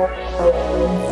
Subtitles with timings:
[0.00, 1.09] Thank